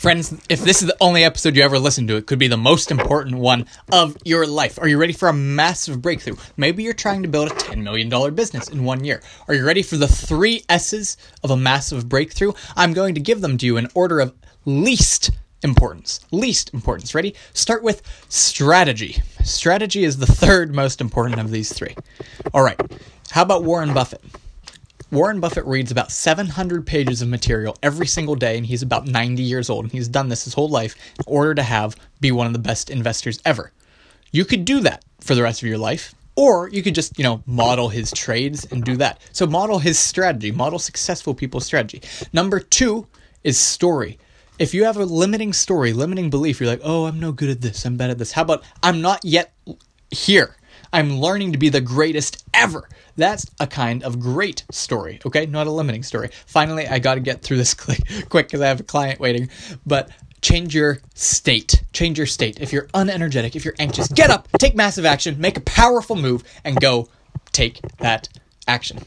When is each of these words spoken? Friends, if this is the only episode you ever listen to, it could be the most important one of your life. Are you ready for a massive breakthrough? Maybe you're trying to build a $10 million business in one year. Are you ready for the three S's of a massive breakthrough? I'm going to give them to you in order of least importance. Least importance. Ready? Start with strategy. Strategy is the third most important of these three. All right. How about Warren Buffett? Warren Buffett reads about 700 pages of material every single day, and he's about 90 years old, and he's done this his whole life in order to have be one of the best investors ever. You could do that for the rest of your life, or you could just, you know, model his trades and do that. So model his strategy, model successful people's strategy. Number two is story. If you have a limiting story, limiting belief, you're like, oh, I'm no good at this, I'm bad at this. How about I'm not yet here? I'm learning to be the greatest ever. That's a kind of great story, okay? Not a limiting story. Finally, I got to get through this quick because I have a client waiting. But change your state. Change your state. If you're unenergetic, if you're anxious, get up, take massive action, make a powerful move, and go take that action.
Friends, 0.00 0.32
if 0.48 0.62
this 0.62 0.80
is 0.80 0.88
the 0.88 0.96
only 0.98 1.24
episode 1.24 1.54
you 1.54 1.62
ever 1.62 1.78
listen 1.78 2.06
to, 2.06 2.16
it 2.16 2.24
could 2.24 2.38
be 2.38 2.48
the 2.48 2.56
most 2.56 2.90
important 2.90 3.36
one 3.36 3.66
of 3.92 4.16
your 4.24 4.46
life. 4.46 4.78
Are 4.80 4.88
you 4.88 4.96
ready 4.96 5.12
for 5.12 5.28
a 5.28 5.32
massive 5.34 6.00
breakthrough? 6.00 6.36
Maybe 6.56 6.82
you're 6.82 6.94
trying 6.94 7.20
to 7.20 7.28
build 7.28 7.50
a 7.50 7.54
$10 7.54 7.82
million 7.82 8.08
business 8.34 8.70
in 8.70 8.84
one 8.84 9.04
year. 9.04 9.22
Are 9.46 9.52
you 9.52 9.62
ready 9.62 9.82
for 9.82 9.98
the 9.98 10.08
three 10.08 10.64
S's 10.70 11.18
of 11.44 11.50
a 11.50 11.56
massive 11.58 12.08
breakthrough? 12.08 12.52
I'm 12.76 12.94
going 12.94 13.14
to 13.16 13.20
give 13.20 13.42
them 13.42 13.58
to 13.58 13.66
you 13.66 13.76
in 13.76 13.88
order 13.94 14.20
of 14.20 14.32
least 14.64 15.32
importance. 15.62 16.20
Least 16.30 16.72
importance. 16.72 17.14
Ready? 17.14 17.34
Start 17.52 17.82
with 17.82 18.00
strategy. 18.30 19.22
Strategy 19.44 20.04
is 20.04 20.16
the 20.16 20.24
third 20.24 20.74
most 20.74 21.02
important 21.02 21.38
of 21.38 21.50
these 21.50 21.74
three. 21.74 21.94
All 22.54 22.62
right. 22.62 22.80
How 23.32 23.42
about 23.42 23.64
Warren 23.64 23.92
Buffett? 23.92 24.24
Warren 25.10 25.40
Buffett 25.40 25.64
reads 25.64 25.90
about 25.90 26.12
700 26.12 26.86
pages 26.86 27.20
of 27.20 27.28
material 27.28 27.76
every 27.82 28.06
single 28.06 28.36
day, 28.36 28.56
and 28.56 28.64
he's 28.64 28.82
about 28.82 29.08
90 29.08 29.42
years 29.42 29.68
old, 29.68 29.84
and 29.84 29.92
he's 29.92 30.06
done 30.06 30.28
this 30.28 30.44
his 30.44 30.54
whole 30.54 30.68
life 30.68 30.94
in 31.18 31.24
order 31.26 31.52
to 31.56 31.64
have 31.64 31.96
be 32.20 32.30
one 32.30 32.46
of 32.46 32.52
the 32.52 32.60
best 32.60 32.90
investors 32.90 33.40
ever. 33.44 33.72
You 34.30 34.44
could 34.44 34.64
do 34.64 34.78
that 34.80 35.04
for 35.20 35.34
the 35.34 35.42
rest 35.42 35.62
of 35.62 35.68
your 35.68 35.78
life, 35.78 36.14
or 36.36 36.68
you 36.68 36.80
could 36.84 36.94
just, 36.94 37.18
you 37.18 37.24
know, 37.24 37.42
model 37.44 37.88
his 37.88 38.12
trades 38.12 38.64
and 38.70 38.84
do 38.84 38.96
that. 38.98 39.20
So 39.32 39.46
model 39.46 39.80
his 39.80 39.98
strategy, 39.98 40.52
model 40.52 40.78
successful 40.78 41.34
people's 41.34 41.66
strategy. 41.66 42.02
Number 42.32 42.60
two 42.60 43.08
is 43.42 43.58
story. 43.58 44.16
If 44.60 44.74
you 44.74 44.84
have 44.84 44.96
a 44.96 45.04
limiting 45.04 45.52
story, 45.52 45.92
limiting 45.92 46.30
belief, 46.30 46.60
you're 46.60 46.70
like, 46.70 46.82
oh, 46.84 47.06
I'm 47.06 47.18
no 47.18 47.32
good 47.32 47.50
at 47.50 47.62
this, 47.62 47.84
I'm 47.84 47.96
bad 47.96 48.10
at 48.10 48.18
this. 48.18 48.30
How 48.30 48.42
about 48.42 48.62
I'm 48.80 49.00
not 49.00 49.24
yet 49.24 49.52
here? 50.12 50.56
I'm 50.92 51.20
learning 51.20 51.52
to 51.52 51.58
be 51.58 51.68
the 51.68 51.80
greatest 51.80 52.44
ever. 52.52 52.88
That's 53.16 53.46
a 53.60 53.66
kind 53.66 54.02
of 54.02 54.18
great 54.18 54.64
story, 54.70 55.20
okay? 55.24 55.46
Not 55.46 55.66
a 55.66 55.70
limiting 55.70 56.02
story. 56.02 56.30
Finally, 56.46 56.88
I 56.88 56.98
got 56.98 57.14
to 57.14 57.20
get 57.20 57.42
through 57.42 57.58
this 57.58 57.74
quick 57.74 58.00
because 58.28 58.60
I 58.60 58.68
have 58.68 58.80
a 58.80 58.84
client 58.84 59.20
waiting. 59.20 59.50
But 59.86 60.10
change 60.42 60.74
your 60.74 61.00
state. 61.14 61.82
Change 61.92 62.18
your 62.18 62.26
state. 62.26 62.60
If 62.60 62.72
you're 62.72 62.86
unenergetic, 62.88 63.56
if 63.56 63.64
you're 63.64 63.74
anxious, 63.78 64.08
get 64.08 64.30
up, 64.30 64.48
take 64.58 64.74
massive 64.74 65.04
action, 65.04 65.40
make 65.40 65.56
a 65.56 65.60
powerful 65.60 66.16
move, 66.16 66.44
and 66.64 66.80
go 66.80 67.08
take 67.52 67.80
that 67.98 68.28
action. 68.66 68.98